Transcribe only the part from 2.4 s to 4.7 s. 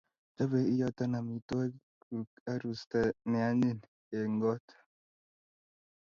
arusta ne anyiny eng got